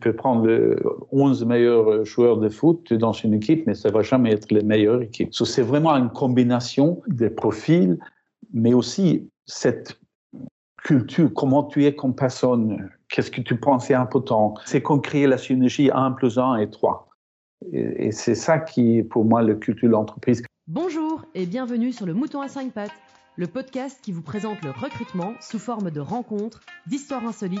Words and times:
peux 0.00 0.12
prendre 0.12 0.46
le 0.46 0.82
11 1.12 1.44
meilleurs 1.44 2.04
joueurs 2.04 2.38
de 2.38 2.48
foot 2.48 2.92
dans 2.92 3.12
une 3.12 3.34
équipe, 3.34 3.66
mais 3.66 3.74
ça 3.74 3.90
va 3.90 4.02
jamais 4.02 4.32
être 4.32 4.50
les 4.50 4.62
meilleures 4.62 5.02
équipes. 5.02 5.34
C'est 5.34 5.62
vraiment 5.62 5.92
une 5.92 6.10
combination 6.10 7.02
des 7.06 7.30
profils, 7.30 7.98
mais 8.52 8.74
aussi 8.74 9.30
cette 9.46 10.00
culture, 10.82 11.30
comment 11.34 11.64
tu 11.64 11.84
es 11.84 11.94
comme 11.94 12.14
personne, 12.14 12.90
qu'est-ce 13.08 13.30
que 13.30 13.40
tu 13.40 13.56
penses 13.56 13.90
est 13.90 13.94
important? 13.94 14.54
C'est 14.64 14.82
qu'on 14.82 14.98
crée 14.98 15.26
la 15.26 15.38
synergie 15.38 15.90
1 15.92 16.12
plus 16.12 16.38
1 16.38 16.56
et 16.56 16.70
3. 16.70 17.08
Et, 17.72 18.10
c'est 18.10 18.34
ça 18.34 18.58
qui, 18.58 19.02
pour 19.02 19.24
moi, 19.24 19.42
le 19.42 19.54
culture 19.54 19.88
de 19.88 19.92
l'entreprise. 19.92 20.42
Bonjour 20.66 21.24
et 21.34 21.44
bienvenue 21.44 21.92
sur 21.92 22.06
le 22.06 22.14
Mouton 22.14 22.40
à 22.40 22.48
5 22.48 22.72
pattes, 22.72 22.94
le 23.36 23.46
podcast 23.46 24.00
qui 24.02 24.12
vous 24.12 24.22
présente 24.22 24.62
le 24.62 24.70
recrutement 24.70 25.34
sous 25.40 25.58
forme 25.58 25.90
de 25.90 26.00
rencontres, 26.00 26.60
d'histoires 26.86 27.26
insolites 27.26 27.60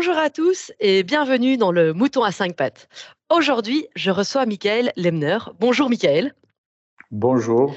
Bonjour 0.00 0.16
à 0.16 0.30
tous 0.30 0.72
et 0.80 1.02
bienvenue 1.02 1.58
dans 1.58 1.72
le 1.72 1.92
Mouton 1.92 2.22
à 2.22 2.32
5 2.32 2.56
pattes. 2.56 2.88
Aujourd'hui, 3.28 3.86
je 3.96 4.10
reçois 4.10 4.46
Michael 4.46 4.92
Lemner. 4.96 5.36
Bonjour 5.58 5.90
Michael. 5.90 6.32
Bonjour. 7.10 7.74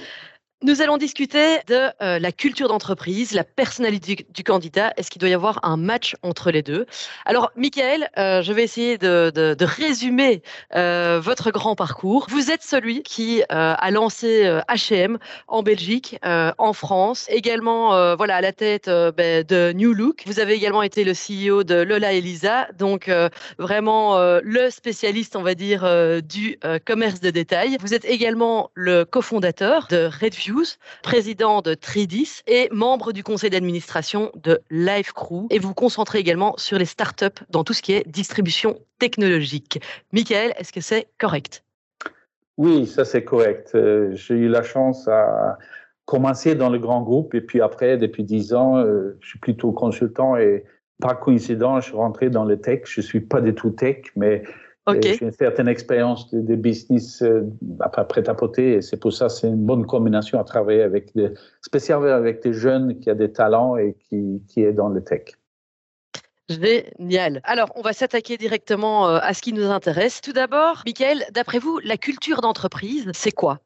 Nous 0.66 0.82
allons 0.82 0.96
discuter 0.96 1.58
de 1.68 1.90
euh, 2.02 2.20
la 2.20 2.32
culture 2.32 2.70
d'entreprise, 2.70 3.34
la 3.34 3.44
personnalité 3.44 4.26
du, 4.34 4.44
candidat. 4.46 4.94
Est-ce 4.96 5.12
qu'il 5.12 5.20
doit 5.20 5.28
y 5.28 5.34
avoir 5.34 5.60
un 5.64 5.76
match 5.76 6.16
entre 6.24 6.52
les 6.52 6.62
deux? 6.62 6.86
Alors, 7.26 7.52
Michael, 7.58 8.10
euh, 8.18 8.42
je 8.42 8.54
vais 8.54 8.64
essayer 8.64 8.98
de, 8.98 9.30
de, 9.36 9.56
de 9.56 9.66
résumer 9.66 10.42
euh, 10.74 11.20
votre 11.22 11.52
grand 11.52 11.76
parcours. 11.76 12.28
Vous 12.30 12.50
êtes 12.50 12.64
celui 12.64 13.04
qui 13.04 13.44
a 13.50 13.92
lancé 13.92 14.46
H&M 14.70 15.18
en 15.50 15.64
Belgique, 15.64 16.18
en 16.24 16.74
France, 16.74 17.26
également 17.30 18.16
voilà 18.16 18.38
à 18.38 18.42
la 18.42 18.54
tête 18.54 18.90
ben, 19.18 19.44
de 19.44 19.74
New 19.74 19.94
Look. 19.94 20.24
Vous 20.26 20.40
avez 20.40 20.54
également 20.54 20.82
été 20.82 21.04
le 21.04 21.12
CEO 21.12 21.64
de 21.64 21.76
Lola 21.76 22.14
Elisa, 22.14 22.68
donc 22.78 23.12
vraiment 23.58 24.18
le 24.42 24.70
spécialiste, 24.70 25.36
on 25.36 25.44
va 25.44 25.56
dire, 25.56 25.86
du 26.22 26.58
commerce 26.86 27.20
de 27.20 27.30
détail. 27.30 27.78
Vous 27.82 27.94
êtes 27.94 28.06
également 28.06 28.72
le 28.76 29.04
cofondateur 29.04 29.88
de 29.90 30.10
Redview 30.22 30.53
président 31.02 31.62
de 31.62 31.74
Tridis 31.74 32.42
et 32.48 32.70
membre 32.72 33.12
du 33.12 33.24
conseil 33.24 33.50
d'administration 33.50 34.32
de 34.36 34.62
LiveCrew. 34.70 35.48
Et 35.50 35.60
vous 35.60 35.74
concentrez 35.74 36.20
également 36.20 36.56
sur 36.58 36.78
les 36.78 36.86
startups 36.86 37.44
dans 37.50 37.64
tout 37.64 37.74
ce 37.74 37.82
qui 37.82 37.94
est 37.94 38.08
distribution 38.08 38.80
technologique. 39.00 39.82
Michael, 40.12 40.54
est-ce 40.58 40.74
que 40.74 40.82
c'est 40.82 41.08
correct? 41.18 41.64
Oui, 42.58 42.86
ça 42.86 43.04
c'est 43.06 43.24
correct. 43.24 43.72
Euh, 43.76 44.12
J'ai 44.14 44.36
eu 44.36 44.48
la 44.48 44.64
chance 44.64 45.08
à 45.08 45.58
commencer 46.06 46.56
dans 46.56 46.70
le 46.70 46.80
grand 46.80 47.02
groupe 47.02 47.34
et 47.34 47.42
puis 47.42 47.62
après, 47.62 47.98
depuis 47.98 48.24
dix 48.24 48.54
ans, 48.54 48.78
euh, 48.78 49.18
je 49.22 49.30
suis 49.30 49.40
plutôt 49.40 49.72
consultant 49.72 50.38
et 50.38 50.66
par 51.02 51.20
coïncidence, 51.20 51.86
je 51.86 51.90
suis 51.90 51.98
rentré 51.98 52.30
dans 52.30 52.46
le 52.46 52.60
tech. 52.60 52.82
Je 52.86 53.02
suis 53.02 53.22
pas 53.22 53.42
du 53.42 53.54
tout 53.54 53.72
tech, 53.72 54.04
mais 54.16 54.44
Okay. 54.86 55.14
J'ai 55.14 55.26
une 55.26 55.32
certaine 55.32 55.70
expérience 55.70 56.30
de, 56.32 56.42
de 56.42 56.56
business 56.56 57.22
euh, 57.22 57.44
prêt 58.10 58.28
à 58.28 58.34
porter 58.34 58.74
et 58.74 58.82
c'est 58.82 58.98
pour 58.98 59.14
ça 59.14 59.30
c'est 59.30 59.48
une 59.48 59.66
bonne 59.66 59.86
combinaison 59.86 60.40
à 60.40 60.44
travailler 60.44 60.82
avec 60.82 61.16
des, 61.16 61.30
spécialement 61.62 62.08
avec 62.08 62.44
des 62.44 62.52
jeunes 62.52 63.00
qui 63.00 63.10
ont 63.10 63.16
des 63.16 63.32
talents 63.32 63.78
et 63.78 63.96
qui, 64.10 64.42
qui 64.50 64.62
est 64.62 64.74
dans 64.74 64.90
le 64.90 65.02
tech. 65.02 65.36
Génial. 66.50 67.40
Alors, 67.46 67.70
on 67.76 67.82
va 67.82 67.94
s'attaquer 67.94 68.36
directement 68.38 69.08
euh, 69.08 69.20
à 69.22 69.34
ce 69.34 69.42
qui 69.42 69.54
nous 69.54 69.70
intéresse. 69.70 70.20
Tout 70.20 70.34
d'abord, 70.34 70.84
Michael, 70.86 71.24
d'après 71.32 71.60
vous, 71.60 71.80
la 71.80 71.96
culture 71.96 72.42
d'entreprise, 72.42 73.10
c'est 73.14 73.32
quoi? 73.32 73.60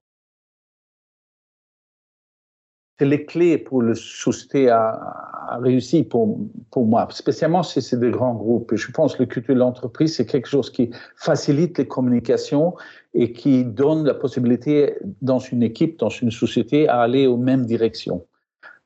C'est 2.97 3.05
les 3.05 3.25
clés 3.25 3.57
pour 3.57 3.81
le 3.81 3.93
société 3.93 4.69
à, 4.69 5.59
réussir 5.61 6.05
pour, 6.09 6.39
pour 6.71 6.85
moi, 6.85 7.07
spécialement 7.11 7.63
si 7.63 7.81
c'est 7.81 7.99
des 7.99 8.09
grands 8.09 8.33
groupes. 8.33 8.75
Je 8.75 8.91
pense 8.91 9.15
que 9.15 9.23
le 9.23 9.27
culture 9.27 9.53
de 9.53 9.59
l'entreprise, 9.59 10.15
c'est 10.15 10.25
quelque 10.25 10.47
chose 10.47 10.69
qui 10.69 10.89
facilite 11.15 11.77
les 11.77 11.87
communications 11.87 12.75
et 13.13 13.31
qui 13.31 13.63
donne 13.63 14.05
la 14.05 14.13
possibilité 14.13 14.95
dans 15.21 15.39
une 15.39 15.63
équipe, 15.63 15.99
dans 15.99 16.09
une 16.09 16.31
société, 16.31 16.87
à 16.89 17.01
aller 17.01 17.27
aux 17.27 17.37
mêmes 17.37 17.65
directions. 17.65 18.25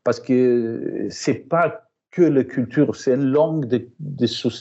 Parce 0.04 0.20
que 0.20 1.08
c'est 1.10 1.48
pas 1.50 1.88
que 2.12 2.22
la 2.22 2.44
culture, 2.44 2.96
c'est 2.96 3.14
une 3.14 3.32
langue 3.32 3.66
de 3.66 3.88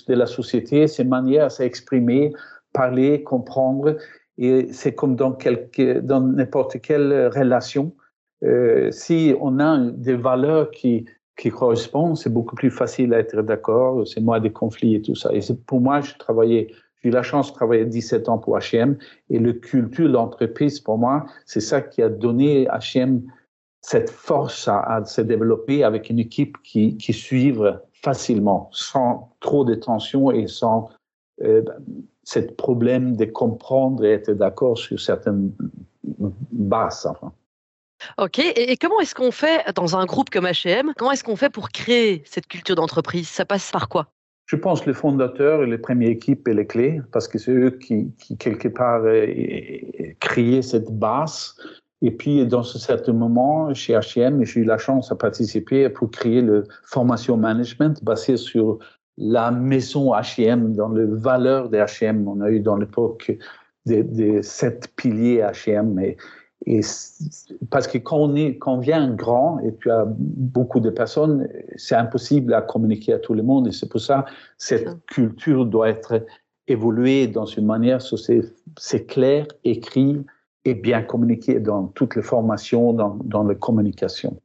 la 0.09 0.27
société, 0.27 0.87
c'est 0.87 1.03
une 1.03 1.09
manière 1.09 1.47
à 1.47 1.51
s'exprimer, 1.51 2.33
parler, 2.73 3.23
comprendre. 3.25 3.97
Et 4.39 4.73
c'est 4.73 4.95
comme 4.95 5.17
dans, 5.17 5.33
quelque, 5.33 6.01
dans 6.01 6.21
n'importe 6.21 6.81
quelle 6.81 7.29
relation 7.35 7.93
euh, 8.43 8.91
si 8.91 9.35
on 9.41 9.59
a 9.59 9.79
des 9.79 10.15
valeurs 10.15 10.71
qui, 10.71 11.05
qui 11.37 11.51
correspondent, 11.51 12.17
c'est 12.17 12.33
beaucoup 12.33 12.55
plus 12.55 12.71
facile 12.71 13.15
à 13.15 13.19
être 13.19 13.41
d'accord, 13.43 14.07
c'est 14.07 14.21
moins 14.21 14.41
des 14.41 14.53
conflits 14.53 14.95
et 14.95 15.03
tout 15.03 15.15
ça. 15.15 15.31
Et 15.33 15.41
pour 15.67 15.81
moi, 15.81 16.01
j'ai 16.01 16.17
travaillé, 16.19 16.75
j'ai 17.03 17.09
eu 17.09 17.13
la 17.13 17.23
chance 17.23 17.51
de 17.51 17.55
travailler 17.55 17.85
17 17.85 18.29
ans 18.29 18.39
pour 18.39 18.57
H&M 18.59 18.97
et 19.29 19.39
le 19.39 19.53
culture 19.53 20.09
de 20.09 20.13
l'entreprise, 20.13 20.81
pour 20.81 20.99
moi, 20.99 21.27
c'est 21.47 21.61
ça 21.61 21.81
qui 21.81 22.03
a 22.03 22.09
donné 22.09 22.67
H&M 22.67 23.23
cette 23.83 24.11
force 24.11 24.69
à, 24.69 24.81
à, 24.81 25.05
se 25.05 25.23
développer 25.23 25.85
avec 25.85 26.11
une 26.11 26.19
équipe 26.19 26.57
qui, 26.63 26.97
qui 26.99 27.13
suivre 27.13 27.83
facilement, 28.03 28.69
sans 28.73 29.31
trop 29.41 29.65
de 29.65 29.75
tension 29.75 30.31
et 30.31 30.47
sans 30.47 30.91
euh, 31.43 31.63
ce 32.25 32.41
problème 32.41 33.17
de 33.17 33.25
comprendre 33.25 34.05
et 34.05 34.13
être 34.13 34.33
d'accord 34.33 34.77
sur 34.77 35.01
certaines 35.01 35.53
bases. 36.53 37.07
Enfin. 37.07 37.33
Ok, 38.19 38.39
et, 38.39 38.77
comment 38.77 39.01
est-ce 39.01 39.15
qu'on 39.15 39.31
fait 39.31 39.63
dans 39.75 39.97
un 39.97 40.07
groupe 40.07 40.31
comme 40.31 40.47
H&M 40.47 40.93
Comment 40.97 41.13
est-ce 41.13 41.25
qu'on 41.25 41.37
fait 41.37 41.51
pour 41.51 41.71
créer 41.71 42.23
cette 42.25 42.47
culture 42.47 42.75
d'entreprise? 42.75 43.29
Ça 43.29 43.45
passe 43.45 43.71
par 43.71 43.89
quoi? 43.89 44.09
Je 44.47 44.57
pense 44.57 44.81
que 44.81 44.87
les 44.87 44.95
fondateurs 44.95 45.63
et 45.63 45.67
les 45.67 45.79
premières 45.79 46.11
équipes 46.11 46.49
et 46.49 46.55
les 46.55 46.67
clés, 46.67 47.01
parce 47.13 47.29
que 47.29 47.39
c'est 47.39 47.53
eux 47.53 47.71
qui, 47.71 48.13
quelque 48.39 48.67
part, 48.69 49.03
euh, 49.05 49.27
créent 50.19 50.63
cette 50.63 50.91
base. 50.91 51.55
Et 52.03 52.11
puis, 52.11 52.45
dans 52.47 52.63
ce 52.63 52.79
certain 52.79 53.13
moment, 53.13 53.73
chez 53.75 53.93
H&M, 53.93 54.43
j'ai 54.45 54.61
eu 54.61 54.65
la 54.65 54.79
chance 54.79 55.11
de 55.11 55.15
participer 55.15 55.89
pour 55.89 56.11
créer 56.11 56.41
le 56.41 56.65
formation 56.85 57.37
management 57.37 58.03
basé 58.03 58.37
sur 58.37 58.79
la 59.19 59.51
maison 59.51 60.15
H&M, 60.15 60.75
dans 60.75 60.89
les 60.89 61.05
valeurs 61.05 61.69
de 61.69 61.77
H&M. 61.77 62.27
On 62.27 62.41
a 62.41 62.51
eu 62.51 62.61
dans 62.61 62.77
l'époque 62.77 63.31
des, 63.87 64.03
des 64.03 64.43
sept 64.43 64.89
piliers 64.97 65.43
H&M. 65.43 66.17
Et 66.67 66.81
parce 67.71 67.87
que 67.87 67.99
quand 67.99 68.19
on, 68.19 68.37
est, 68.37 68.59
quand 68.59 68.75
on 68.75 68.79
vient 68.79 69.11
grand 69.11 69.61
et 69.61 69.75
tu 69.77 69.91
as 69.91 70.05
beaucoup 70.07 70.81
de 70.81 70.91
personnes, 70.91 71.49
c'est 71.77 71.95
impossible 71.95 72.53
à 72.53 72.61
communiquer 72.61 73.15
à 73.15 73.19
tout 73.19 73.33
le 73.33 73.43
monde. 73.43 73.69
Et 73.69 73.73
c'est 73.73 73.89
pour 73.89 74.01
ça 74.01 74.27
que 74.27 74.31
cette 74.59 75.07
culture 75.07 75.65
doit 75.65 75.89
être 75.89 76.27
évoluée 76.69 77.27
dans 77.29 77.47
une 77.47 77.65
manière 77.65 78.01
où 78.13 78.17
c'est 78.79 79.07
clair, 79.07 79.47
écrit 79.65 80.23
et 80.67 80.75
bien 80.75 81.03
communiqué 81.03 81.61
dans 81.61 81.87
toutes 81.87 82.15
les 82.15 82.23
formations, 82.23 82.93
dans, 82.93 83.17
dans 83.25 83.43
la 83.43 83.55
communication. 83.55 84.39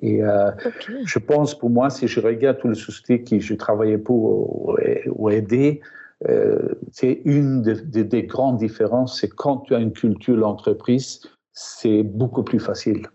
Et 0.00 0.24
euh, 0.24 0.50
okay. 0.50 0.94
je 1.04 1.18
pense 1.18 1.56
pour 1.56 1.70
moi, 1.70 1.90
si 1.90 2.08
je 2.08 2.20
regarde 2.20 2.58
toutes 2.58 2.70
les 2.70 2.80
sociétés 2.80 3.22
que 3.22 3.38
je 3.38 3.54
travaillais 3.54 3.98
pour 3.98 4.70
ou, 4.70 4.76
ou 5.14 5.30
aider, 5.30 5.82
euh, 6.28 6.74
c'est 6.90 7.20
une 7.24 7.62
des 7.62 7.74
de, 7.74 8.02
de 8.02 8.20
grandes 8.20 8.56
différences, 8.56 9.20
c'est 9.20 9.28
quand 9.28 9.58
tu 9.58 9.74
as 9.74 9.78
une 9.78 9.92
culture 9.92 10.38
d'entreprise, 10.38 11.20
c'est 11.54 12.02
beaucoup 12.02 12.42
plus 12.42 12.60
facile 12.60 13.06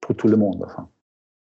pour 0.00 0.14
tout 0.14 0.28
le 0.28 0.36
monde. 0.36 0.62
Enfin. 0.64 0.88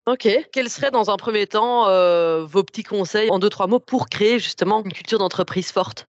Ok. 0.07 0.29
Quels 0.53 0.69
seraient 0.69 0.91
dans 0.91 1.11
un 1.11 1.17
premier 1.17 1.47
temps 1.47 1.89
euh, 1.89 2.45
vos 2.45 2.63
petits 2.63 2.83
conseils 2.83 3.31
en 3.31 3.39
deux, 3.39 3.49
trois 3.49 3.67
mots 3.67 3.81
pour 3.81 4.09
créer 4.09 4.39
justement 4.39 4.85
une 4.85 4.93
culture 4.93 5.19
d'entreprise 5.19 5.73
forte? 5.73 6.07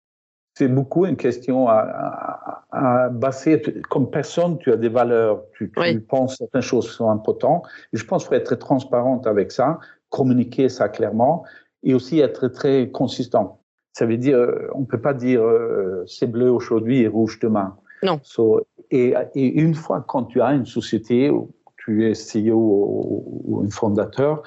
C'est 0.55 0.67
beaucoup 0.67 1.07
une 1.07 1.17
question 1.17 1.67
à, 1.67 2.65
à, 2.71 3.05
à, 3.05 3.09
baser. 3.09 3.59
Comme 3.89 4.11
personne, 4.11 4.59
tu 4.59 4.71
as 4.71 4.75
des 4.75 4.89
valeurs, 4.89 5.43
tu, 5.57 5.71
tu 5.71 5.79
oui. 5.79 5.99
penses 5.99 6.37
certaines 6.37 6.61
choses 6.61 6.91
sont 6.91 7.09
importantes. 7.09 7.65
Et 7.91 7.97
je 7.97 8.05
pense 8.05 8.23
qu'il 8.23 8.29
faut 8.29 8.35
être 8.35 8.45
très 8.45 8.57
transparente 8.57 9.25
avec 9.25 9.51
ça, 9.51 9.79
communiquer 10.09 10.69
ça 10.69 10.89
clairement 10.89 11.43
et 11.81 11.95
aussi 11.95 12.19
être 12.19 12.47
très 12.49 12.89
consistant. 12.91 13.61
Ça 13.93 14.05
veut 14.05 14.17
dire, 14.17 14.37
on 14.73 14.81
ne 14.81 14.85
peut 14.85 15.01
pas 15.01 15.13
dire 15.13 15.41
euh, 15.43 16.03
c'est 16.07 16.27
bleu 16.27 16.51
aujourd'hui 16.51 17.01
et 17.01 17.07
rouge 17.07 17.39
demain. 17.39 17.77
Non. 18.03 18.19
So, 18.23 18.61
et, 18.91 19.13
et, 19.35 19.47
une 19.47 19.73
fois 19.73 20.03
quand 20.07 20.25
tu 20.25 20.41
as 20.41 20.53
une 20.53 20.65
société, 20.65 21.31
tu 21.77 22.09
es 22.09 22.13
CEO 22.13 22.55
ou, 22.55 23.41
ou 23.45 23.63
un 23.65 23.69
fondateur, 23.69 24.43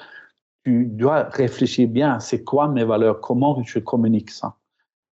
tu 0.63 0.85
dois 0.85 1.23
réfléchir 1.23 1.87
bien, 1.87 2.19
c'est 2.19 2.43
quoi 2.43 2.67
mes 2.67 2.83
valeurs, 2.83 3.19
comment 3.21 3.61
je 3.63 3.79
communique 3.79 4.31
ça. 4.31 4.55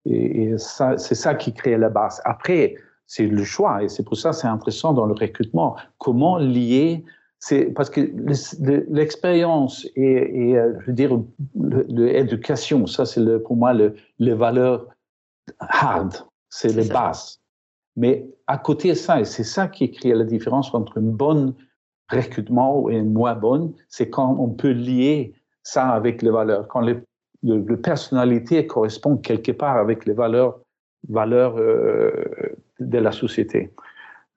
Et, 0.05 0.43
et 0.43 0.57
ça, 0.57 0.97
c'est 0.97 1.15
ça 1.15 1.35
qui 1.35 1.53
crée 1.53 1.77
la 1.77 1.89
base. 1.89 2.21
Après, 2.25 2.75
c'est 3.07 3.27
le 3.27 3.43
choix. 3.43 3.83
Et 3.83 3.89
c'est 3.89 4.03
pour 4.03 4.17
ça 4.17 4.31
que 4.31 4.35
c'est 4.35 4.47
intéressant 4.47 4.93
dans 4.93 5.05
le 5.05 5.13
recrutement. 5.13 5.75
Comment 5.97 6.37
lier 6.37 7.03
c'est 7.39 7.65
parce 7.65 7.91
que 7.91 8.01
l'expérience 8.89 9.85
et, 9.95 10.57
euh, 10.57 10.73
je 10.79 10.85
veux 10.87 10.93
dire 10.93 11.19
l'éducation, 11.53 12.87
ça 12.87 13.05
c'est 13.05 13.21
pour 13.43 13.55
moi 13.55 13.73
le, 13.73 13.95
les 14.17 14.33
valeurs 14.33 14.87
hard, 15.59 16.15
c'est 16.49 16.73
les 16.73 16.87
bases. 16.87 17.39
Mais 17.95 18.27
à 18.47 18.57
côté 18.57 18.89
de 18.89 18.93
ça, 18.95 19.21
et 19.21 19.25
c'est 19.25 19.43
ça 19.43 19.67
qui 19.67 19.89
crée 19.91 20.13
la 20.13 20.25
différence 20.25 20.73
entre 20.73 20.97
une 20.97 21.11
bonne 21.11 21.53
recrutement 22.09 22.89
et 22.89 22.97
une 22.97 23.13
moins 23.13 23.35
bonne, 23.35 23.73
c'est 23.87 24.09
quand 24.09 24.35
on 24.39 24.49
peut 24.49 24.71
lier 24.71 25.33
ça 25.63 25.89
avec 25.89 26.21
les 26.21 26.29
valeurs, 26.29 26.67
quand 26.67 26.81
les, 26.81 26.97
le, 27.43 27.77
personnalité 27.77 28.67
correspond 28.67 29.17
quelque 29.17 29.51
part 29.51 29.77
avec 29.77 30.05
les 30.05 30.13
valeurs, 30.13 30.59
valeurs 31.09 31.55
euh, 31.57 32.11
de 32.79 32.97
la 32.97 33.11
société. 33.11 33.71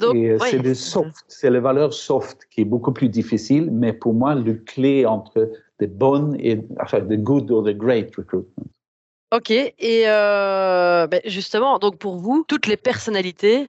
Euh, 0.02 0.38
c'est 0.38 0.62
le 0.62 0.75
soft, 0.75 1.25
c'est 1.26 1.50
les 1.50 1.58
valeurs 1.58 1.93
soft 1.93 2.46
qui 2.50 2.60
est 2.60 2.64
beaucoup 2.64 2.93
plus 2.93 3.08
difficile, 3.08 3.70
mais 3.72 3.93
pour 3.93 4.14
moi, 4.14 4.34
le 4.34 4.55
clé 4.55 5.05
entre 5.05 5.50
des 5.81 5.88
bonnes 5.88 6.37
et 6.38 6.60
enfin, 6.81 7.00
the 7.00 7.20
good 7.20 7.50
or 7.50 7.64
the 7.64 7.76
great 7.76 8.14
recruitment. 8.16 8.66
Ok, 9.35 9.51
et 9.51 9.75
euh, 10.07 11.07
ben, 11.07 11.21
justement, 11.27 11.79
donc 11.79 11.99
pour 11.99 12.17
vous, 12.17 12.45
toutes 12.49 12.67
les 12.67 12.79
personnalités 12.79 13.67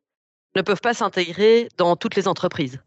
ne 0.56 0.62
peuvent 0.62 0.82
pas 0.82 0.94
s'intégrer 0.94 1.68
dans 1.78 1.96
toutes 1.96 2.16
les 2.16 2.28
entreprises? 2.28 2.80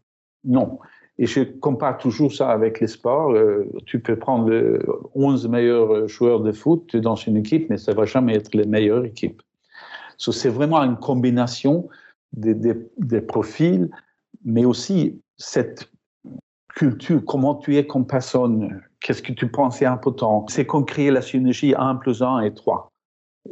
Non. 0.43 0.79
Et 1.19 1.27
je 1.27 1.41
compare 1.43 1.99
toujours 1.99 2.33
ça 2.33 2.49
avec 2.49 2.79
les 2.79 2.87
sports. 2.87 3.31
Euh, 3.31 3.69
tu 3.85 3.99
peux 3.99 4.17
prendre 4.17 4.49
les 4.49 4.79
11 5.13 5.47
meilleurs 5.47 6.07
joueurs 6.07 6.39
de 6.41 6.51
foot 6.51 6.95
dans 6.95 7.15
une 7.15 7.37
équipe, 7.37 7.69
mais 7.69 7.77
ça 7.77 7.91
ne 7.91 7.97
va 7.97 8.05
jamais 8.05 8.35
être 8.35 8.55
les 8.55 8.65
meilleures 8.65 9.05
équipes. 9.05 9.41
So, 10.17 10.31
c'est 10.31 10.49
vraiment 10.49 10.79
une 10.79 10.97
combination 10.97 11.87
des, 12.33 13.21
profils, 13.21 13.89
mais 14.43 14.65
aussi 14.65 15.21
cette 15.37 15.91
culture, 16.75 17.23
comment 17.25 17.55
tu 17.55 17.77
es 17.77 17.85
comme 17.85 18.07
personne, 18.07 18.81
qu'est-ce 19.03 19.21
que 19.21 19.33
tu 19.33 19.47
penses 19.47 19.81
est 19.81 19.85
important. 19.85 20.45
C'est 20.49 20.65
qu'on 20.65 20.83
crée 20.83 21.11
la 21.11 21.21
synergie 21.21 21.75
1 21.77 21.95
plus 21.95 22.23
1 22.23 22.39
et 22.39 22.53
3. 22.53 22.91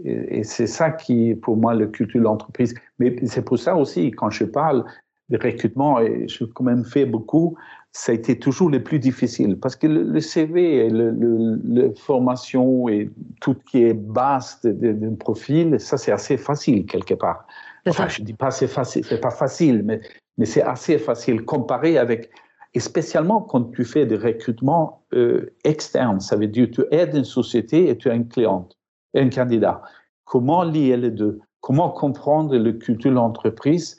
Et, 0.06 0.44
c'est 0.44 0.68
ça 0.68 0.89
qui, 0.89 1.36
pour 1.36 1.57
moi, 1.57 1.75
le 1.75 1.88
culture 1.88 2.19
de 2.19 2.24
l'entreprise. 2.24 2.74
Mais 2.98 3.15
c'est 3.25 3.44
pour 3.44 3.59
ça 3.59 3.75
aussi, 3.75 4.09
quand 4.12 4.30
je 4.31 4.45
parle 4.45 4.86
de 5.30 5.38
recrutement, 5.38 6.00
et 6.00 6.27
je 6.27 6.45
quand 6.45 6.63
même 6.63 6.86
fait 6.86 7.06
beaucoup, 7.06 7.56
ça 7.94 8.13
a 8.13 8.15
été 8.15 8.39
toujours 8.39 8.69
le 8.69 8.81
plus 8.81 9.00
difficile 9.00 9.57
parce 9.57 9.75
que 9.75 9.86
le, 9.88 10.19
CV, 10.21 10.89
le, 10.89 11.12
le, 11.12 11.94
formation 11.94 12.88
et 12.88 13.09
tout 13.42 13.53
ce 13.53 13.71
qui 13.71 13.83
est 13.83 13.94
base 13.94 14.62
d'un 14.63 15.15
profil, 15.15 15.77
ça 15.80 15.98
c'est 15.98 16.12
assez 16.12 16.38
facile 16.38 16.86
quelque 16.86 17.13
part. 17.13 17.45
Enfin, 17.88 18.07
je 18.07 18.21
dis 18.21 18.33
pas 18.33 18.51
c'est 18.51 18.68
facile, 18.68 19.03
c'est 19.03 19.19
pas 19.19 19.31
facile, 19.31 19.83
mais, 19.83 20.00
mais 20.38 20.45
c'est 20.45 20.62
assez 20.62 20.98
facile 20.98 21.44
comparé 21.44 21.98
avec, 21.98 22.30
et 22.74 22.80
spécialement 22.80 23.42
quand 23.42 23.72
tu 23.72 23.84
fais 23.84 24.06
des 24.06 24.18
recrutements 24.18 25.04
euh, 25.14 25.54
externes, 25.64 26.20
ça 26.20 26.36
veut 26.36 26.48
dire 26.48 26.70
tu 26.72 26.84
aides 26.92 27.16
une 27.16 27.26
société 27.26 27.90
et 27.90 27.98
tu 27.98 28.10
as 28.10 28.14
une 28.14 28.28
cliente, 28.28 28.78
un 29.16 29.30
candidat. 29.30 29.82
Comment 30.26 30.64
lier 30.64 30.96
les 30.98 31.12
deux? 31.12 31.40
Comment 31.60 31.90
comprendre 31.90 32.58
le 32.58 32.74
culture 32.74 33.12
de 33.12 33.16
l'entreprise 33.16 33.98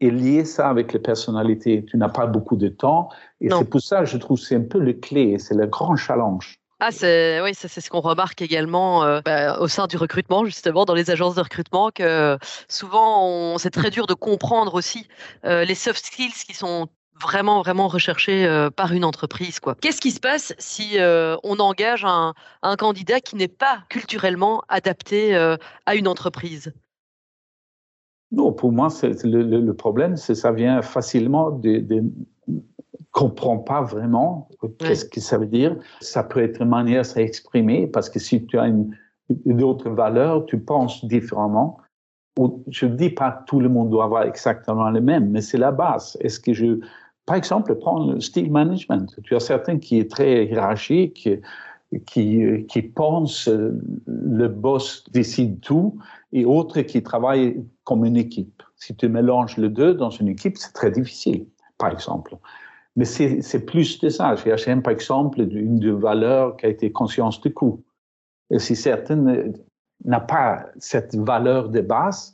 et 0.00 0.10
lier 0.10 0.44
ça 0.44 0.68
avec 0.68 0.92
les 0.92 0.98
personnalités? 0.98 1.84
Tu 1.84 1.96
n'as 1.96 2.08
pas 2.08 2.26
beaucoup 2.26 2.56
de 2.56 2.68
temps, 2.68 3.08
et 3.40 3.50
c'est 3.50 3.68
pour 3.68 3.80
ça 3.80 4.00
que 4.00 4.06
je 4.06 4.16
trouve 4.16 4.38
c'est 4.38 4.56
un 4.56 4.62
peu 4.62 4.78
le 4.78 4.94
clé, 4.94 5.38
c'est 5.38 5.54
le 5.54 5.66
grand 5.66 5.94
challenge. 5.96 6.58
Ah, 6.80 6.90
c'est 6.90 7.40
oui, 7.40 7.52
c'est 7.54 7.68
ce 7.68 7.88
qu'on 7.88 8.00
remarque 8.00 8.42
également 8.42 9.04
euh, 9.04 9.20
bah, 9.24 9.58
au 9.60 9.68
sein 9.68 9.86
du 9.86 9.96
recrutement, 9.96 10.44
justement, 10.44 10.84
dans 10.84 10.94
les 10.94 11.10
agences 11.10 11.36
de 11.36 11.40
recrutement, 11.40 11.90
que 11.90 12.36
souvent, 12.68 13.56
c'est 13.58 13.70
très 13.70 13.90
dur 13.90 14.06
de 14.06 14.14
comprendre 14.14 14.74
aussi 14.74 15.06
euh, 15.44 15.64
les 15.64 15.76
soft 15.76 16.04
skills 16.04 16.32
qui 16.46 16.52
sont 16.52 16.88
vraiment 17.20 17.62
vraiment 17.62 17.88
recherchés 17.88 18.46
euh, 18.46 18.70
par 18.70 18.92
une 18.92 19.04
entreprise 19.04 19.60
quoi. 19.60 19.76
Qu'est-ce 19.80 20.00
qui 20.00 20.10
se 20.10 20.20
passe 20.20 20.54
si 20.58 20.96
on 20.98 21.58
engage 21.58 22.04
un, 22.04 22.34
un 22.62 22.76
candidat 22.76 23.20
qui 23.20 23.36
n'est 23.36 23.48
pas 23.48 23.84
culturellement 23.88 24.62
adapté 24.68 25.34
à 25.36 25.94
une 25.94 26.08
entreprise? 26.08 26.72
Non, 28.32 28.52
pour 28.52 28.72
moi, 28.72 28.88
le, 29.02 29.42
le, 29.42 29.74
problème, 29.74 30.16
c'est 30.16 30.34
ça 30.34 30.50
vient 30.50 30.82
facilement 30.82 31.50
des, 31.50 31.80
des 31.80 32.02
comprend 33.14 33.58
pas 33.58 33.80
vraiment 33.80 34.48
qu'est-ce 34.78 35.04
que 35.04 35.20
ça 35.20 35.38
veut 35.38 35.46
dire. 35.46 35.76
Ça 36.00 36.24
peut 36.24 36.42
être 36.42 36.60
une 36.60 36.68
manière 36.68 37.02
de 37.02 37.06
s'exprimer 37.06 37.86
parce 37.86 38.10
que 38.10 38.18
si 38.18 38.44
tu 38.44 38.58
as 38.58 38.66
une, 38.66 38.94
une, 39.46 39.62
autre 39.62 39.88
valeur, 39.88 40.44
tu 40.46 40.58
penses 40.58 41.04
différemment. 41.04 41.78
Je 42.66 42.86
ne 42.86 42.96
dis 42.96 43.10
pas 43.10 43.44
tout 43.46 43.60
le 43.60 43.68
monde 43.68 43.90
doit 43.90 44.04
avoir 44.04 44.24
exactement 44.24 44.90
le 44.90 45.00
même, 45.00 45.30
mais 45.30 45.40
c'est 45.40 45.58
la 45.58 45.70
base. 45.70 46.16
Est-ce 46.20 46.40
que 46.40 46.52
je, 46.52 46.80
par 47.26 47.36
exemple, 47.36 47.74
prends 47.76 48.12
le 48.12 48.20
style 48.20 48.50
management. 48.50 49.14
Tu 49.22 49.34
as 49.34 49.40
certains 49.40 49.78
qui 49.78 49.98
est 49.98 50.10
très 50.10 50.46
hiérarchique, 50.46 51.28
qui, 52.06 52.66
qui 52.68 52.82
pensent 52.82 53.48
le 53.48 54.48
boss 54.48 55.04
décide 55.12 55.60
tout, 55.60 55.98
et 56.32 56.44
autres 56.44 56.80
qui 56.82 57.02
travaillent 57.02 57.64
comme 57.84 58.04
une 58.04 58.16
équipe. 58.16 58.62
Si 58.76 58.94
tu 58.94 59.08
mélanges 59.08 59.56
les 59.56 59.68
deux 59.68 59.94
dans 59.94 60.10
une 60.10 60.28
équipe, 60.28 60.58
c'est 60.58 60.72
très 60.72 60.90
difficile, 60.90 61.46
par 61.78 61.92
exemple. 61.92 62.36
Mais 62.96 63.04
c'est 63.04 63.66
plus 63.66 63.98
de 64.00 64.08
ça. 64.08 64.36
Chez 64.36 64.50
H&M, 64.50 64.82
par 64.82 64.92
exemple, 64.92 65.40
une 65.40 65.78
des 65.78 65.90
valeurs 65.90 66.56
qui 66.56 66.66
a 66.66 66.68
été 66.68 66.92
conscience 66.92 67.40
du 67.40 67.52
coût. 67.52 67.82
Si 68.58 68.76
certaines 68.76 69.54
n'a 70.04 70.20
pas 70.20 70.66
cette 70.78 71.16
valeur 71.16 71.70
de 71.70 71.80
base, 71.80 72.33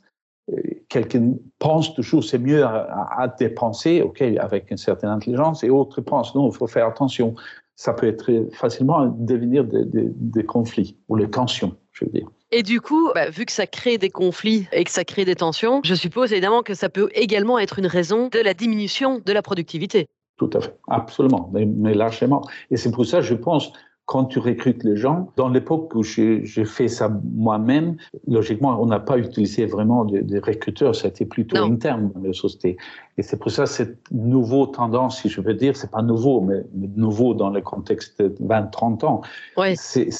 quelqu'un 0.91 1.33
pense 1.57 1.93
toujours 1.95 2.23
c'est 2.23 2.37
mieux 2.37 2.63
à, 2.65 3.33
dépenser, 3.39 4.01
ok, 4.01 4.21
avec 4.21 4.69
une 4.69 4.77
certaine 4.77 5.09
intelligence, 5.09 5.63
et 5.63 5.69
autres 5.69 6.01
pensent 6.01 6.35
non, 6.35 6.49
il 6.49 6.55
faut 6.55 6.67
faire 6.67 6.85
attention. 6.85 7.33
Ça 7.75 7.93
peut 7.93 8.07
être 8.07 8.29
facilement 8.53 9.07
devenir 9.07 9.63
des 9.65 10.43
conflits 10.43 10.97
ou 11.07 11.15
les 11.15 11.29
tensions, 11.29 11.75
je 11.93 12.05
veux 12.05 12.11
dire. 12.11 12.27
Et 12.51 12.63
du 12.63 12.81
coup, 12.81 13.09
bah, 13.15 13.29
vu 13.29 13.45
que 13.45 13.51
ça 13.51 13.65
crée 13.65 13.97
des 13.97 14.09
conflits 14.09 14.67
et 14.73 14.83
que 14.83 14.91
ça 14.91 15.05
crée 15.05 15.23
des 15.23 15.35
tensions, 15.35 15.79
je 15.83 15.95
suppose 15.95 16.33
évidemment 16.33 16.61
que 16.61 16.73
ça 16.73 16.89
peut 16.89 17.09
également 17.15 17.57
être 17.57 17.79
une 17.79 17.87
raison 17.87 18.27
de 18.27 18.39
la 18.39 18.53
diminution 18.53 19.21
de 19.25 19.31
la 19.31 19.41
productivité. 19.41 20.07
Tout 20.37 20.49
à 20.53 20.59
fait, 20.59 20.75
absolument, 20.89 21.49
mais, 21.53 21.93
largement. 21.93 22.41
Et 22.69 22.77
c'est 22.77 22.91
pour 22.91 23.05
ça, 23.05 23.21
je 23.21 23.35
pense, 23.35 23.71
quand 24.05 24.25
tu 24.25 24.39
recrutes 24.39 24.83
les 24.83 24.97
gens, 24.97 25.31
dans 25.37 25.47
l'époque 25.47 25.93
où 25.95 26.03
j'ai 26.03 26.43
fait 26.65 26.87
ça 26.87 27.09
moi-même, 27.33 27.95
logiquement, 28.27 28.81
on 28.81 28.87
n'a 28.87 28.99
pas 28.99 29.17
utilisé 29.17 29.65
vraiment 29.65 30.03
des 30.03 30.39
recruteurs, 30.39 30.95
c'était 30.95 31.25
plutôt 31.25 31.57
interne 31.57 32.11
dans 32.13 32.21
la 32.21 32.33
société. 32.33 32.77
Et 33.17 33.23
c'est 33.23 33.37
pour 33.37 33.51
ça 33.51 33.65
cette 33.65 33.99
nouvelle 34.11 34.71
tendance, 34.73 35.21
si 35.21 35.29
je 35.29 35.39
veux 35.39 35.53
dire, 35.53 35.77
c'est 35.77 35.91
pas 35.91 36.01
nouveau, 36.01 36.41
mais, 36.41 36.61
nouveau 36.73 37.33
dans 37.33 37.49
le 37.49 37.61
contexte 37.61 38.21
de 38.21 38.35
20-30 38.43 39.05
ans. 39.05 39.21
Ouais. 39.55 39.75
C'est 39.77 40.11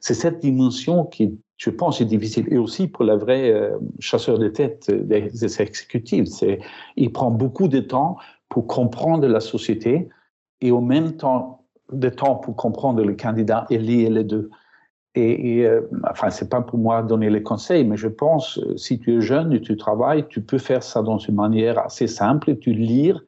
cette 0.00 0.38
dimension 0.40 1.04
qui, 1.04 1.38
je 1.58 1.70
pense, 1.70 2.00
est 2.00 2.06
difficile. 2.06 2.46
Et 2.50 2.56
aussi 2.56 2.86
pour 2.86 3.04
la 3.04 3.16
vraie 3.16 3.50
euh, 3.50 3.76
chasseur 3.98 4.38
de 4.38 4.48
tête 4.48 4.90
des, 4.90 5.22
des 5.22 5.62
exécutifs. 5.62 6.28
Il 6.96 7.12
prend 7.12 7.30
beaucoup 7.30 7.68
de 7.68 7.80
temps 7.80 8.16
pour 8.48 8.66
comprendre 8.66 9.26
la 9.26 9.40
société 9.40 10.08
et 10.60 10.70
au 10.70 10.80
même 10.80 11.16
temps 11.16 11.57
de 11.92 12.08
temps 12.08 12.36
pour 12.36 12.56
comprendre 12.56 13.02
le 13.02 13.14
candidat 13.14 13.66
et 13.70 13.78
lier 13.78 14.10
les 14.10 14.24
deux. 14.24 14.50
Et, 15.14 15.64
euh, 15.64 15.80
enfin, 16.08 16.30
c'est 16.30 16.48
pas 16.48 16.60
pour 16.60 16.78
moi 16.78 17.02
donner 17.02 17.28
les 17.28 17.42
conseils, 17.42 17.84
mais 17.84 17.96
je 17.96 18.08
pense, 18.08 18.58
euh, 18.58 18.76
si 18.76 19.00
tu 19.00 19.16
es 19.16 19.20
jeune 19.20 19.52
et 19.52 19.60
tu 19.60 19.76
travailles, 19.76 20.26
tu 20.28 20.40
peux 20.40 20.58
faire 20.58 20.82
ça 20.82 21.02
dans 21.02 21.18
une 21.18 21.34
manière 21.34 21.78
assez 21.78 22.06
simple. 22.06 22.56
Tu 22.58 22.72
lire 22.72 23.24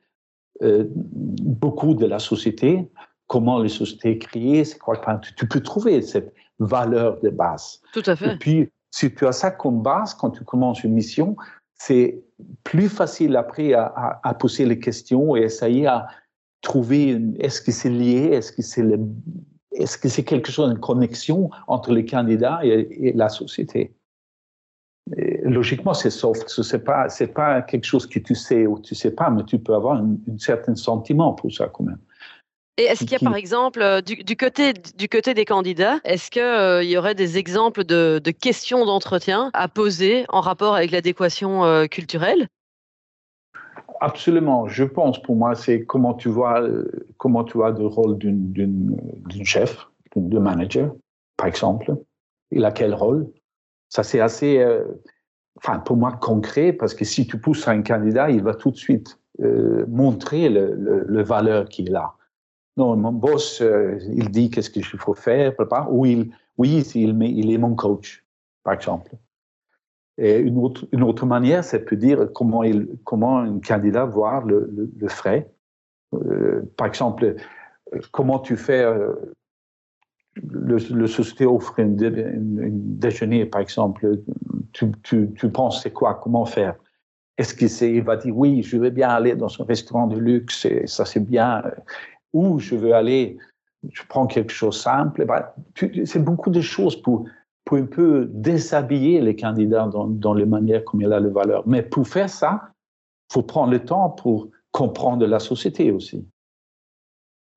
euh, 0.62 0.84
beaucoup 0.94 1.94
de 1.94 2.06
la 2.06 2.20
société, 2.20 2.88
comment 3.26 3.58
les 3.58 3.70
sociétés 3.70 4.18
créées, 4.18 4.64
c'est 4.64 4.78
quoi. 4.78 5.00
tu, 5.20 5.34
tu 5.34 5.48
peux 5.48 5.60
trouver 5.60 6.00
cette 6.02 6.32
valeur 6.60 7.18
de 7.22 7.30
base. 7.30 7.80
Tout 7.92 8.02
à 8.06 8.14
fait. 8.14 8.34
Et 8.34 8.38
puis, 8.38 8.70
si 8.92 9.12
tu 9.12 9.26
as 9.26 9.32
ça 9.32 9.50
comme 9.50 9.82
base 9.82 10.14
quand 10.14 10.30
tu 10.30 10.44
commences 10.44 10.84
une 10.84 10.92
mission, 10.92 11.36
c'est 11.74 12.22
plus 12.62 12.88
facile 12.88 13.36
après 13.36 13.72
à, 13.72 14.20
à, 14.22 14.34
poser 14.34 14.66
les 14.66 14.78
questions 14.78 15.34
et 15.34 15.40
essayer 15.40 15.86
à 15.86 16.08
trouver 16.60 17.20
est-ce 17.38 17.60
que 17.60 17.72
c'est 17.72 17.90
lié, 17.90 18.30
est-ce 18.32 18.52
que 18.52 18.62
c'est 18.62 18.84
est-ce 19.72 19.96
que 19.96 20.08
c'est 20.08 20.24
quelque 20.24 20.50
chose, 20.50 20.70
une 20.70 20.80
connexion 20.80 21.48
entre 21.68 21.92
les 21.92 22.04
candidats 22.04 22.60
et, 22.64 23.12
la 23.14 23.28
société? 23.28 23.94
logiquement, 25.42 25.92
c'est 25.92 26.10
soft. 26.10 26.48
C'est 26.48 26.84
pas, 26.84 27.08
c'est 27.08 27.28
pas 27.28 27.62
quelque 27.62 27.84
chose 27.84 28.06
que 28.06 28.20
tu 28.20 28.36
sais 28.36 28.66
ou 28.66 28.78
tu 28.78 28.94
sais 28.94 29.10
pas, 29.10 29.28
mais 29.28 29.42
tu 29.44 29.58
peux 29.58 29.74
avoir 29.74 29.96
un 29.96 30.16
certain 30.38 30.76
sentiment 30.76 31.32
pour 31.32 31.52
ça 31.52 31.66
quand 31.66 31.82
même. 31.82 31.98
Et 32.80 32.84
est-ce 32.84 33.00
qu'il 33.00 33.12
y 33.12 33.16
a 33.16 33.18
par 33.18 33.34
exemple, 33.34 33.82
euh, 33.82 34.00
du, 34.00 34.36
côté, 34.36 34.72
du 34.72 35.06
côté 35.08 35.34
des 35.34 35.44
candidats, 35.44 36.00
est-ce 36.04 36.30
qu'il 36.30 36.40
euh, 36.40 36.82
y 36.82 36.96
aurait 36.96 37.14
des 37.14 37.36
exemples 37.36 37.84
de, 37.84 38.20
questions 38.30 38.86
d'entretien 38.86 39.50
à 39.52 39.68
poser 39.68 40.24
en 40.30 40.40
rapport 40.40 40.74
avec 40.76 40.90
l'adéquation 40.90 41.64
euh, 41.64 41.86
culturelle? 41.86 42.48
Absolument. 44.00 44.66
Je 44.66 44.84
pense, 44.84 45.20
pour 45.22 45.36
moi, 45.36 45.54
c'est 45.54 45.84
comment 45.84 46.14
tu 46.14 46.28
vois, 46.28 46.60
le 46.60 47.86
rôle 47.86 48.18
d'une 48.18 49.44
chef, 49.44 49.86
de 50.16 50.38
manager, 50.38 50.94
par 51.36 51.46
exemple. 51.46 51.94
Il 52.50 52.64
a 52.64 52.72
quel 52.72 52.94
rôle? 52.94 53.30
Ça, 53.88 54.02
c'est 54.02 54.20
assez 54.20 54.64
enfin 55.62 55.78
pour 55.78 55.96
moi 55.96 56.12
concret, 56.12 56.72
parce 56.72 56.94
que 56.94 57.04
si 57.04 57.26
tu 57.26 57.38
pousses 57.38 57.68
un 57.68 57.82
candidat, 57.82 58.30
il 58.30 58.42
va 58.42 58.54
tout 58.54 58.70
de 58.70 58.76
suite 58.76 59.18
euh, 59.40 59.84
montrer 59.88 60.48
le, 60.48 60.74
le, 61.06 61.22
valeur 61.22 61.68
qu'il 61.68 61.94
a. 61.94 62.14
Non, 62.76 62.96
mon 62.96 63.12
boss, 63.12 63.60
euh, 63.60 63.98
il 64.12 64.30
dit 64.30 64.50
qu'est-ce 64.50 64.70
qu'il 64.70 64.84
faut 64.84 65.14
faire, 65.14 65.54
ou 65.90 66.06
il, 66.06 66.30
oui, 66.58 66.78
il 66.94 67.50
est 67.50 67.58
mon 67.58 67.74
coach, 67.74 68.24
par 68.64 68.74
exemple. 68.74 69.12
Une 70.20 70.58
autre, 70.58 71.26
manière, 71.26 71.64
c'est 71.64 71.84
peut 71.84 71.96
dire 71.96 72.28
comment, 72.34 72.62
il, 72.62 72.88
comment 73.04 73.38
un 73.38 73.58
candidat 73.60 74.04
voit 74.04 74.44
le, 74.46 75.08
frais. 75.08 75.50
Euh, 76.12 76.62
par 76.76 76.86
exemple, 76.86 77.36
comment 78.12 78.38
tu 78.38 78.56
fais 78.56 78.84
le, 80.36 80.76
le, 80.92 81.06
société 81.06 81.46
offre 81.46 81.78
une, 81.78 81.96
déjeuner, 81.96 83.46
par 83.46 83.60
exemple, 83.60 84.18
tu, 84.72 84.92
penses 85.52 85.82
c'est 85.82 85.92
quoi, 85.92 86.20
comment 86.22 86.44
faire? 86.44 86.74
Est-ce 87.38 87.54
qu'il 87.54 88.02
va 88.02 88.16
dire 88.16 88.36
oui, 88.36 88.62
je 88.62 88.76
veux 88.76 88.90
bien 88.90 89.08
aller 89.08 89.34
dans 89.34 89.48
un 89.60 89.64
restaurant 89.64 90.06
de 90.06 90.18
luxe, 90.18 90.64
et 90.66 90.86
ça 90.86 91.04
c'est 91.04 91.24
bien, 91.24 91.62
ou 92.32 92.58
je 92.58 92.74
veux 92.74 92.94
aller, 92.94 93.38
je 93.90 94.02
prends 94.08 94.26
quelque 94.26 94.52
chose 94.52 94.80
simple. 94.80 95.24
Bah, 95.24 95.54
c'est 96.04 96.22
beaucoup 96.22 96.50
de 96.50 96.60
choses 96.60 97.00
pour, 97.00 97.26
pour 97.70 97.78
un 97.78 97.86
peu 97.86 98.26
déshabiller 98.32 99.20
les 99.20 99.36
candidats 99.36 99.86
dans, 99.86 100.08
dans 100.08 100.34
les 100.34 100.44
manières 100.44 100.84
comme 100.84 101.02
il 101.02 101.12
a 101.12 101.20
le 101.20 101.30
valeur. 101.30 101.62
Mais 101.68 101.82
pour 101.82 102.08
faire 102.08 102.28
ça, 102.28 102.72
il 103.30 103.34
faut 103.34 103.42
prendre 103.44 103.70
le 103.70 103.84
temps 103.84 104.10
pour 104.10 104.48
comprendre 104.72 105.24
la 105.24 105.38
société 105.38 105.92
aussi. 105.92 106.26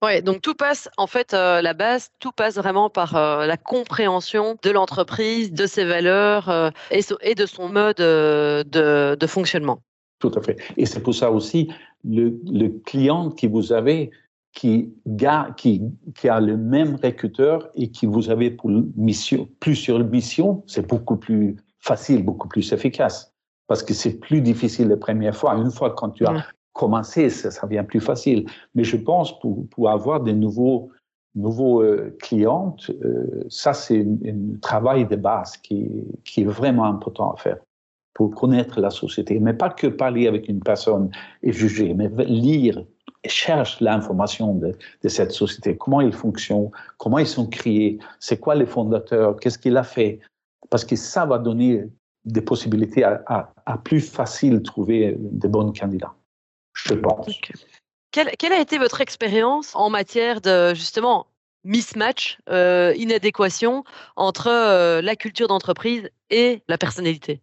Oui, 0.03 0.21
donc 0.21 0.43
tout 0.43 0.53
passe, 0.53 0.87
en 0.97 1.07
fait, 1.07 1.33
euh, 1.33 1.63
la 1.63 1.73
base, 1.73 2.11
tout 2.19 2.31
passe 2.31 2.57
vraiment 2.57 2.91
par 2.91 3.15
euh, 3.15 3.47
la 3.47 3.57
compréhension 3.57 4.55
de 4.61 4.69
l'entreprise, 4.69 5.51
de 5.51 5.65
ses 5.65 5.83
valeurs 5.83 6.47
euh, 6.47 6.69
et, 6.91 7.33
de 7.33 7.45
son 7.47 7.69
mode 7.69 7.97
de, 7.97 9.27
fonctionnement. 9.27 9.79
Tout 10.19 10.31
à 10.35 10.41
fait. 10.43 10.57
Et 10.77 10.85
c'est 10.85 11.01
pour 11.01 11.15
ça 11.15 11.31
aussi, 11.31 11.73
le, 12.03 12.67
client 12.85 13.31
qui 13.31 13.47
vous 13.47 13.73
avez, 13.73 14.11
qui, 14.53 14.93
qui, 15.57 15.81
qui, 16.15 16.29
a 16.29 16.39
le 16.39 16.57
même 16.57 16.95
recruteur 17.03 17.69
et 17.75 17.89
qui 17.89 18.05
vous 18.05 18.29
avez 18.29 18.51
pour 18.51 18.69
mission, 18.95 19.49
plus 19.59 19.75
sur 19.75 19.99
mission, 19.99 20.63
c'est 20.67 20.87
beaucoup 20.87 21.17
plus 21.17 21.57
facile, 21.79 22.23
beaucoup 22.23 22.47
plus 22.47 22.71
efficace. 22.71 23.33
Parce 23.67 23.81
que 23.81 23.93
c'est 23.93 24.19
plus 24.19 24.41
difficile 24.41 24.89
la 24.89 24.97
première 24.97 25.35
fois. 25.35 25.55
Une 25.55 25.71
fois 25.71 25.91
quand 25.95 26.09
tu 26.09 26.25
as 26.25 26.45
commencer, 26.73 27.29
ça, 27.29 27.51
ça 27.51 27.67
devient 27.67 27.85
plus 27.87 28.01
facile. 28.01 28.45
Mais 28.75 28.83
je 28.83 28.97
pense 28.97 29.39
pour, 29.39 29.67
pour 29.69 29.89
avoir 29.89 30.21
des 30.21 30.33
nouveaux, 30.33 30.89
nouveaux 31.35 31.81
euh, 31.81 32.15
clients, 32.19 32.75
euh, 32.89 33.43
ça 33.47 33.73
c'est 33.73 34.01
un 34.01 34.59
travail 34.61 35.07
de 35.07 35.15
base 35.15 35.55
qui, 35.57 35.89
qui 36.25 36.41
est 36.41 36.45
vraiment 36.45 36.85
important 36.85 37.31
à 37.31 37.37
faire 37.37 37.57
pour 38.13 38.31
connaître 38.31 38.79
la 38.79 38.89
société. 38.89 39.39
Mais 39.39 39.53
pas 39.53 39.69
que 39.69 39.87
parler 39.87 40.27
avec 40.27 40.49
une 40.49 40.59
personne 40.59 41.09
et 41.41 41.51
juger, 41.51 41.93
mais 41.93 42.09
lire 42.25 42.83
et 43.23 43.29
chercher 43.29 43.83
l'information 43.83 44.55
de, 44.55 44.75
de, 45.03 45.09
cette 45.09 45.31
société, 45.31 45.77
comment 45.77 46.01
ils 46.01 46.13
fonctionnent, 46.13 46.69
comment 46.97 47.19
ils 47.19 47.27
sont 47.27 47.47
créés, 47.47 47.99
c'est 48.19 48.39
quoi 48.39 48.55
les 48.55 48.65
fondateurs, 48.65 49.39
qu'est-ce 49.39 49.57
qu'il 49.57 49.77
a 49.77 49.83
fait, 49.83 50.19
parce 50.69 50.83
que 50.83 50.95
ça 50.95 51.25
va 51.25 51.37
donner 51.37 51.85
des 52.25 52.41
possibilités 52.41 53.03
à, 53.03 53.53
à, 53.65 53.77
plus 53.77 54.01
facile 54.01 54.61
trouver 54.61 55.15
de 55.19 55.47
bons 55.47 55.71
candidats 55.73 56.13
je 56.73 56.93
pense. 56.93 57.27
Quelle, 58.11 58.53
a 58.53 58.59
été 58.59 58.77
votre 58.77 59.01
expérience 59.01 59.75
en 59.75 59.89
matière 59.89 60.41
de 60.41 60.73
justement 60.73 61.27
mismatch, 61.63 62.37
euh, 62.49 62.93
inadéquation 62.95 63.83
entre 64.15 64.47
euh, 64.49 65.01
la 65.01 65.15
culture 65.15 65.47
d'entreprise 65.47 66.09
et 66.29 66.61
la 66.67 66.77
personnalité? 66.77 67.41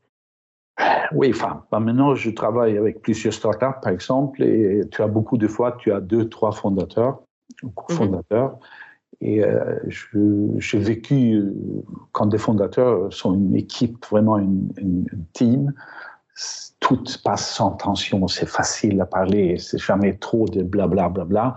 Oui, 1.13 1.31
enfin, 1.35 1.65
bah, 1.71 1.81
maintenant 1.81 2.15
je 2.15 2.31
travaille 2.31 2.77
avec 2.77 3.03
plusieurs 3.03 3.35
startups 3.35 3.81
par 3.83 3.93
exemple, 3.93 4.43
et 4.43 4.83
tu 4.91 5.03
as 5.03 5.09
beaucoup 5.09 5.39
de 5.39 5.49
fois, 5.49 5.77
tu 5.79 5.93
as 5.93 6.01
deux, 6.01 6.29
trois 6.29 6.53
fondateurs, 6.53 7.21
mhm. 7.63 7.71
fondateurs. 7.91 8.59
Et 9.23 9.45
euh, 9.45 9.79
j'ai 10.59 10.79
vécu 10.79 11.43
quand 12.13 12.27
des 12.27 12.39
fondateurs 12.39 13.13
sont 13.13 13.35
une 13.35 13.55
équipe, 13.55 14.07
vraiment 14.07 14.39
une, 14.39 14.73
une 14.79 15.07
team, 15.35 15.75
tout 16.81 17.05
passe 17.23 17.51
sans 17.55 17.73
tension, 17.73 18.27
c'est 18.29 18.49
facile 18.49 19.01
à 19.01 19.07
parler, 19.07 19.59
c'est 19.59 19.79
jamais 19.79 20.17
trop 20.17 20.47
de 20.49 20.63
blabla, 20.63 21.11
blabla. 21.11 21.55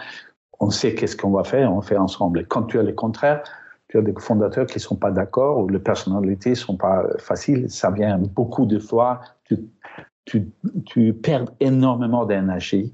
On 0.60 0.70
sait 0.70 0.94
qu'est-ce 0.94 1.15
qu'on 1.15 1.32
va 1.32 1.44
faire, 1.44 1.74
on 1.74 1.82
fait 1.82 1.98
ensemble. 1.98 2.42
Et 2.42 2.46
quand 2.46 2.63
tu 2.63 2.80
as 2.80 2.84
le 2.84 2.92
contraire, 2.92 3.44
tu 3.93 4.00
as 4.00 4.01
des 4.01 4.13
fondateurs 4.17 4.65
qui 4.65 4.77
ne 4.77 4.81
sont 4.81 4.95
pas 4.95 5.12
d'accord 5.12 5.59
ou 5.59 5.69
les 5.69 5.77
personnalités 5.77 6.50
ne 6.50 6.55
sont 6.55 6.77
pas 6.77 7.05
faciles, 7.19 7.69
ça 7.69 7.91
vient 7.91 8.17
beaucoup 8.17 8.65
de 8.65 8.79
fois, 8.79 9.21
tu, 9.43 9.55
tu, 10.25 10.50
tu 10.88 11.13
perds 11.13 11.45
énormément 11.59 12.25
d'énergie 12.25 12.91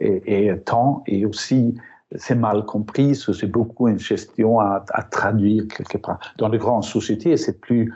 et, 0.00 0.46
et, 0.46 0.58
temps 0.58 1.04
et 1.06 1.24
aussi 1.24 1.76
c'est 2.16 2.34
mal 2.34 2.64
compris, 2.64 3.14
c'est 3.14 3.46
beaucoup 3.46 3.86
une 3.86 4.00
gestion 4.00 4.58
à, 4.58 4.84
à, 4.90 5.02
traduire 5.04 5.68
quelque 5.68 5.98
part. 5.98 6.18
Dans 6.38 6.48
les 6.48 6.58
grandes 6.58 6.82
sociétés, 6.82 7.36
c'est 7.36 7.60
plus 7.60 7.94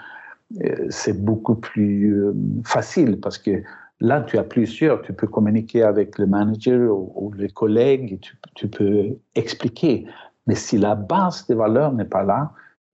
euh, 0.63 0.87
c'est 0.91 1.25
beaucoup 1.25 1.57
plus 1.57 2.23
euh, 2.23 2.35
facile 2.65 3.19
parce 3.19 3.37
que 3.37 3.65
là, 3.99 4.21
tu 4.21 4.39
as 4.39 4.45
plusieurs, 4.45 5.03
tu 5.03 5.13
peux 5.13 5.27
communiquer 5.27 5.83
avec 5.83 6.19
le 6.19 6.27
manager 6.27 6.97
ou, 6.97 7.33
les 7.37 7.49
collègues, 7.49 8.21
tu, 8.21 8.37
tu, 8.55 8.69
peux 8.69 9.17
expliquer. 9.35 10.07
Mais 10.47 10.55
si 10.55 10.79
la 10.79 10.95
base 10.95 11.47
des 11.47 11.55
valeurs 11.55 11.93
n'est 11.93 12.05
pas 12.05 12.23
là, 12.23 12.53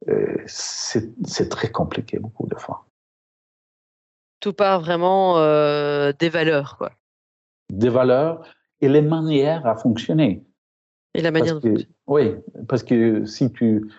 euh, 0.09 0.37
c'est 0.47 1.49
très 1.49 1.71
compliqué 1.71 2.19
beaucoup 2.19 2.47
de 2.47 2.55
fois. 2.55 2.87
Tout 4.41 4.53
part 4.53 4.81
vraiment 4.81 5.37
des 6.13 6.29
valeurs, 6.31 6.79
quoi. 6.79 6.93
Des 7.71 7.91
valeurs 7.91 8.43
et 8.81 8.89
les 8.89 9.03
manières 9.03 9.67
à 9.67 9.77
fonctionner. 9.77 10.43
Et 11.15 11.23
la 11.23 11.31
manière 11.31 11.57
de 11.57 11.61
fonctionner. 11.61 11.89
Oui, 12.07 12.35
parce 12.69 12.83
que 12.83 13.25
si 13.27 13.53
tu, 13.53 13.91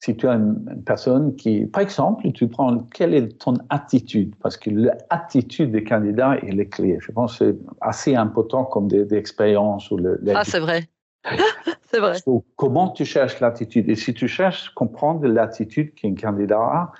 si 0.00 0.16
tu 0.16 0.26
as 0.26 0.34
une, 0.34 0.82
personne 0.84 1.36
qui, 1.36 1.66
par 1.66 1.82
exemple, 1.82 2.30
tu 2.32 2.48
prends 2.48 2.78
quelle 2.94 3.14
est 3.14 3.38
ton 3.38 3.54
attitude, 3.68 4.34
parce 4.36 4.56
que 4.56 4.70
l'attitude 4.70 5.72
des 5.72 5.84
candidats 5.84 6.36
est 6.38 6.52
la 6.52 6.64
clé. 6.64 6.98
Je 7.00 7.12
pense 7.12 7.38
que 7.38 7.52
c'est 7.52 7.58
assez 7.80 8.14
important 8.14 8.64
comme 8.64 8.88
des, 8.88 9.12
expériences. 9.14 9.90
Ou 9.90 9.98
le, 9.98 10.20
ah, 10.34 10.44
c'est 10.44 10.60
vrai. 10.60 10.88
c'est 11.90 12.00
vrai. 12.00 12.18
comment 12.56 12.90
tu 12.90 13.04
cherches 13.04 13.40
l'attitude? 13.40 13.88
Et 13.88 13.96
si 13.96 14.14
tu 14.14 14.28
cherches 14.28 14.70
comprendre 14.70 15.26
l'attitude 15.26 15.94
qu'un 15.94 16.14
candidat 16.14 16.58
a, 16.58 16.92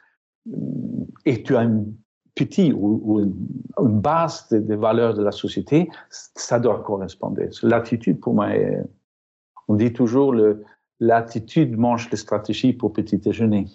et 1.24 1.42
tu 1.42 1.56
as 1.56 1.62
une 1.62 1.94
petite 2.34 2.72
ou, 2.74 3.20
une, 3.20 4.00
base 4.00 4.48
des, 4.50 4.76
valeurs 4.76 5.14
de 5.14 5.22
la 5.22 5.32
société, 5.32 5.90
ça 6.08 6.58
doit 6.58 6.82
correspondre. 6.82 7.40
L'attitude, 7.62 8.20
pour 8.20 8.34
moi, 8.34 8.48
on 9.68 9.74
dit 9.74 9.92
toujours 9.92 10.34
l'attitude 11.00 11.76
mange 11.76 12.10
les 12.10 12.16
stratégies 12.16 12.72
pour 12.72 12.92
petit 12.92 13.18
déjeuner. 13.18 13.66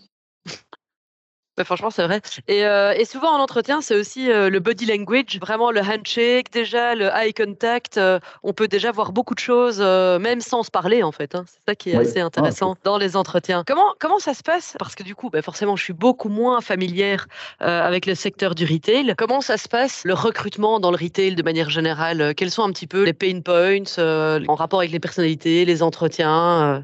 Bah, 1.57 1.63
franchement, 1.63 1.89
c'est 1.89 2.03
vrai. 2.03 2.19
Et, 2.49 2.65
euh, 2.65 2.91
et, 2.91 3.05
souvent 3.05 3.29
en 3.29 3.39
entretien, 3.39 3.79
c'est 3.79 3.95
aussi 3.95 4.29
euh, 4.29 4.49
le 4.49 4.59
body 4.59 4.85
language, 4.85 5.39
vraiment 5.39 5.71
le 5.71 5.79
handshake, 5.79 6.51
déjà 6.51 6.95
le 6.95 7.05
eye 7.05 7.33
contact. 7.33 7.97
Euh, 7.97 8.19
on 8.43 8.51
peut 8.51 8.67
déjà 8.67 8.91
voir 8.91 9.13
beaucoup 9.13 9.35
de 9.35 9.39
choses, 9.39 9.79
même 9.79 10.41
sans 10.41 10.63
se 10.63 10.71
parler 10.71 11.01
en 11.01 11.13
fait. 11.13 11.33
Hein. 11.33 11.45
C'est 11.47 11.59
ça 11.65 11.75
qui 11.75 11.91
est 11.91 11.95
assez 11.95 12.19
ah, 12.19 12.25
intéressant 12.25 12.75
dans 12.83 12.97
les 12.97 13.15
entretiens. 13.15 13.63
Comment 13.65 13.93
comment 13.99 14.19
ça 14.19 14.33
se 14.33 14.43
passe? 14.43 14.75
Parce 14.79 14.95
que 14.95 15.03
du 15.03 15.15
coup, 15.15 15.29
bah, 15.29 15.41
forcément, 15.41 15.77
je 15.77 15.83
suis 15.83 15.93
beaucoup 15.93 16.29
moins 16.29 16.59
familière 16.59 17.27
avec 17.59 18.05
le 18.05 18.15
secteur 18.15 18.53
du 18.53 18.65
retail. 18.65 19.15
Comment 19.17 19.39
ça 19.39 19.57
se 19.57 19.69
passe 19.69 20.01
le 20.03 20.13
recrutement 20.13 20.81
dans 20.81 20.91
le 20.91 20.97
retail 20.97 21.35
de 21.35 21.43
manière 21.43 21.69
générale? 21.69 22.33
Quels 22.35 22.51
sont 22.51 22.63
un 22.63 22.71
petit 22.71 22.87
peu 22.87 23.05
les 23.05 23.13
pain 23.13 23.39
points 23.39 23.97
en 23.97 24.55
rapport 24.55 24.79
avec 24.79 24.91
les 24.91 24.99
personnalités, 24.99 25.63
les 25.63 25.83
entretiens 25.83 26.83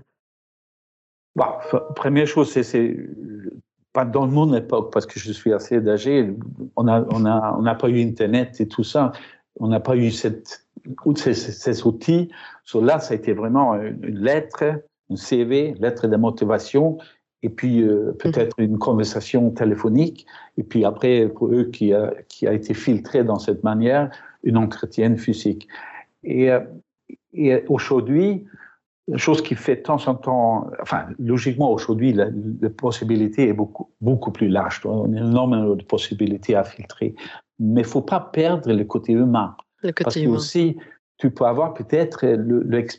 bah, 1.37 1.61
première 1.95 2.27
chose, 2.27 2.51
c'est 2.51 2.95
pas 3.93 4.05
dans 4.05 4.27
mon 4.27 4.53
époque, 4.53 4.91
parce 4.93 5.05
que 5.05 5.19
je 5.19 5.31
suis 5.31 5.53
assez 5.53 5.77
âgé, 5.88 6.33
on 6.75 6.83
n'a 6.83 7.05
on 7.12 7.25
a, 7.25 7.55
on 7.60 7.65
a 7.65 7.75
pas 7.75 7.89
eu 7.89 8.01
Internet 8.01 8.60
et 8.62 8.67
tout 8.67 8.83
ça, 8.83 9.12
on 9.60 9.67
n'a 9.67 9.79
pas 9.79 9.95
eu 9.95 10.12
cette, 10.12 10.65
ces, 11.15 11.33
ces 11.33 11.86
outils. 11.86 12.29
So 12.63 12.81
là, 12.81 13.00
ça 13.00 13.13
a 13.13 13.17
été 13.17 13.33
vraiment 13.33 13.75
une 13.75 14.19
lettre, 14.19 14.63
une 15.10 15.17
CV, 15.17 15.75
lettre 15.79 16.07
de 16.07 16.15
motivation, 16.15 16.98
et 17.43 17.50
puis 17.50 17.81
euh, 17.81 18.13
peut-être 18.17 18.60
une 18.60 18.77
conversation 18.77 19.50
téléphonique, 19.51 20.25
et 20.57 20.63
puis 20.63 20.86
après, 20.86 21.27
pour 21.27 21.53
eux, 21.53 21.65
qui 21.65 21.93
a, 21.93 22.13
qui 22.27 22.48
a 22.48 22.53
été 22.53 22.74
filtré 22.74 23.24
dans 23.24 23.39
cette 23.39 23.63
manière, 23.63 24.12
une 24.43 24.57
entretien 24.57 25.17
physique. 25.17 25.67
Et, 26.24 26.51
euh, 26.51 26.62
et 27.33 27.63
aujourd'hui, 27.67 28.45
chose 29.15 29.41
qui 29.41 29.55
fait 29.55 29.77
de 29.77 29.81
temps 29.81 30.08
en 30.08 30.15
temps, 30.15 30.70
enfin, 30.81 31.05
logiquement, 31.20 31.72
aujourd'hui, 31.72 32.13
la, 32.13 32.27
possibilité 32.77 33.50
est 33.50 33.53
beaucoup, 33.53 33.89
beaucoup 34.00 34.31
plus 34.31 34.48
large. 34.48 34.81
On 34.86 35.13
a 35.13 35.17
énormément 35.17 35.75
de 35.75 35.84
possibilités 35.84 36.55
à 36.55 36.63
filtrer. 36.63 37.15
Mais 37.60 37.81
il 37.81 37.84
ne 37.84 37.89
faut 37.89 38.01
pas 38.01 38.20
perdre 38.20 38.72
le 38.72 38.84
côté 38.86 39.13
humain. 39.13 39.55
Le 39.84 39.89
côté 39.89 40.03
parce 40.03 40.15
que 40.15 40.27
aussi, 40.27 40.77
tu 41.17 41.31
peux 41.31 41.46
avoir 41.46 41.74
peut-être 41.74 42.25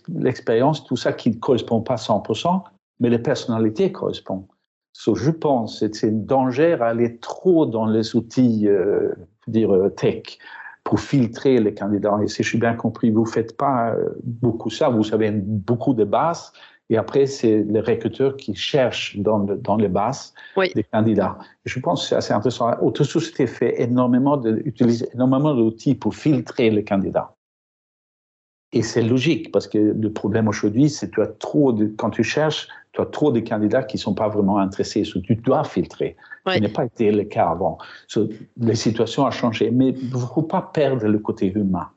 l'expérience, 0.09 0.85
tout 0.85 0.97
ça 0.97 1.13
qui 1.13 1.31
ne 1.31 1.37
correspond 1.37 1.81
pas 1.81 1.97
100%, 1.97 2.63
mais 3.01 3.11
les 3.11 3.19
personnalités 3.19 3.91
correspondent. 3.91 4.47
So, 4.93 5.15
je 5.15 5.31
pense 5.31 5.81
que 5.81 5.93
c'est 5.93 6.09
un 6.09 6.13
danger 6.13 6.75
à 6.75 6.87
aller 6.87 7.19
trop 7.19 7.65
dans 7.65 7.87
les 7.87 8.15
outils 8.15 8.69
euh, 8.69 9.13
dire 9.47 9.73
tech 9.97 10.39
pour 10.85 11.01
filtrer 11.01 11.59
les 11.59 11.75
candidats. 11.75 12.19
Et 12.23 12.29
si 12.29 12.43
je 12.43 12.49
suis 12.49 12.59
bien 12.59 12.75
compris, 12.75 13.11
vous 13.11 13.25
faites 13.25 13.57
pas 13.57 13.95
beaucoup 14.25 14.71
ça. 14.71 14.89
Vous 14.89 15.15
avez 15.15 15.31
beaucoup 15.31 15.95
de 15.95 16.05
bases 16.05 16.53
et 16.93 16.99
après, 16.99 17.25
c'est 17.25 17.65
les 17.67 17.81
recruteurs 17.81 18.37
qui 18.37 18.55
cherchent 18.55 19.17
dans, 19.17 19.39
dans 19.39 19.77
les 19.77 19.89
bases 19.89 20.35
des 20.75 20.85
candidats. 20.85 21.39
je 21.65 21.81
pense 21.81 22.03
que 22.03 22.09
c'est 22.09 22.17
assez 22.17 22.35
intéressant. 22.35 22.71
Autosociété 22.83 23.47
fait 23.47 23.81
énormément 23.81 24.37
de, 24.37 24.61
utilise 24.67 25.09
énormément 25.15 25.55
d'outils 25.55 25.95
pour 25.95 26.15
filtrer 26.15 26.69
les 26.69 26.85
candidats. 26.85 27.35
Et 28.73 28.83
c'est 28.83 29.01
logique 29.01 29.53
parce 29.53 29.69
que 29.69 29.79
le 29.79 30.13
problème 30.13 30.49
aujourd'hui, 30.49 30.91
c'est 30.91 31.09
que 31.09 31.15
tu 31.15 31.23
as 31.23 31.29
trop 31.29 31.73
de, 31.73 31.87
quand 31.87 32.11
tu 32.11 32.25
cherches, 32.25 32.69
tu 32.93 33.01
as 33.01 33.07
trop 33.07 33.33
de 33.33 33.41
candidats 33.41 33.83
qui 33.83 33.97
ne 33.97 34.01
sont 34.01 34.15
pas 34.15 34.29
vraiment 34.29 34.59
intéressés. 34.59 35.03
tu 35.03 35.35
dois 35.37 35.65
filtrer. 35.65 36.17
Ce 36.47 36.59
n'est 36.59 36.69
pas 36.69 36.85
été 36.85 37.11
le 37.11 37.25
cas 37.25 37.49
avant. 37.49 37.79
les 38.57 38.75
situations 38.75 39.25
ont 39.25 39.31
changé. 39.31 39.71
Mais 39.71 39.89
il 39.91 40.11
ne 40.11 40.19
faut 40.19 40.43
pas 40.43 40.71
perdre 40.73 41.07
le 41.07 41.19
côté 41.19 41.53
humain. 41.53 41.91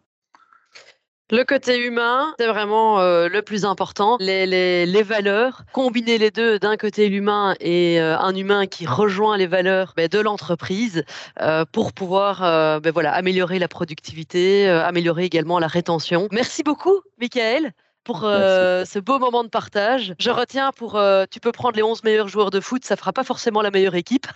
Le 1.32 1.44
côté 1.44 1.84
humain, 1.84 2.36
c'est 2.40 2.46
vraiment 2.46 3.00
euh, 3.00 3.28
le 3.30 3.42
plus 3.42 3.66
important. 3.66 4.16
Les, 4.20 4.46
les, 4.46 4.86
les, 4.86 5.02
valeurs, 5.02 5.64
combiner 5.74 6.20
les 6.20 6.30
deux, 6.30 6.60
d'un 6.60 6.78
côté 6.78 7.10
l'humain 7.10 7.56
et 7.60 8.00
euh, 8.00 8.16
un 8.20 8.36
humain 8.36 8.68
qui 8.68 8.86
rejoint 8.86 9.36
les 9.36 9.48
valeurs 9.48 9.94
ben, 9.98 10.08
de 10.08 10.20
l'entreprise 10.20 11.04
euh, 11.42 11.66
pour 11.72 11.94
pouvoir 11.94 12.42
ben, 12.80 12.92
voilà, 12.92 13.12
améliorer 13.12 13.58
la 13.58 13.68
productivité, 13.68 14.70
améliorer 14.70 15.25
également 15.25 15.58
la 15.58 15.66
rétention. 15.66 16.28
Merci 16.32 16.62
beaucoup, 16.62 17.02
Michael 17.20 17.74
pour 18.06 18.22
ce 18.22 19.00
beau 19.00 19.20
moment 19.20 19.44
de 19.44 19.50
partage. 19.50 20.14
Je 20.20 20.30
retiens 20.30 20.72
pour, 20.72 21.00
tu 21.30 21.40
peux 21.42 21.52
prendre 21.52 21.76
les 21.76 21.84
11 21.84 22.04
meilleurs 22.04 22.30
joueurs 22.30 22.52
de 22.52 22.62
foot, 22.62 22.86
ça 22.86 22.96
fera 22.96 23.12
pas 23.12 23.26
forcément 23.26 23.62
la 23.62 23.72
meilleure 23.72 23.96
équipe. 23.96 24.28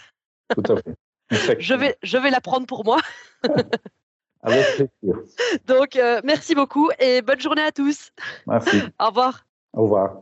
Tout 0.55 0.73
à 0.73 0.75
fait. 0.75 0.95
je 1.59 1.73
vais, 1.73 1.95
je 2.01 2.17
vais 2.17 2.29
la 2.29 2.41
prendre 2.41 2.65
pour 2.65 2.83
moi. 2.83 2.99
Avec 4.41 4.65
plaisir. 4.75 5.19
Donc, 5.67 5.95
euh, 5.95 6.21
merci 6.23 6.55
beaucoup 6.55 6.89
et 6.99 7.21
bonne 7.21 7.41
journée 7.41 7.61
à 7.61 7.71
tous. 7.71 8.11
Merci. 8.47 8.81
Au 8.99 9.07
revoir. 9.07 9.45
Au 9.73 9.83
revoir. 9.83 10.21